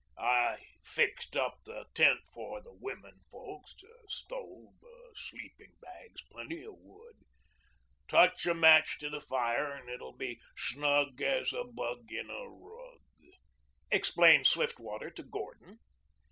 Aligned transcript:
"I 0.17 0.57
fixed 0.81 1.37
up 1.37 1.59
the 1.63 1.85
tent 1.93 2.21
for 2.33 2.59
the 2.59 2.73
women 2.73 3.19
folks 3.31 3.75
stove, 4.07 4.73
sleeping 5.15 5.73
bags, 5.79 6.23
plenty 6.31 6.63
of 6.63 6.73
wood. 6.79 7.17
Touch 8.07 8.47
a 8.47 8.55
match 8.55 8.97
to 8.97 9.11
the 9.11 9.19
fire 9.21 9.71
and 9.73 9.87
it'll 9.89 10.17
be 10.17 10.41
snug 10.57 11.21
as 11.21 11.53
a 11.53 11.65
bug 11.65 12.11
in 12.11 12.31
a 12.31 12.49
rug," 12.49 13.01
explained 13.91 14.47
Swiftwater 14.47 15.11
to 15.11 15.21
Gordon. 15.21 15.77